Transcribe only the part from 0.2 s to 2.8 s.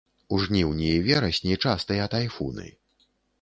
У жніўні і верасні частыя тайфуны.